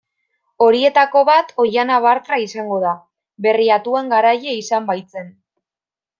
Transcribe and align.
Horietako 0.67 1.21
bat 1.27 1.51
Oihana 1.63 1.97
Bartra 2.05 2.39
izango 2.45 2.81
da, 2.85 2.95
Berriatuan 3.49 4.11
garaile 4.15 4.57
izan 4.63 4.91
baitzen. 4.91 5.31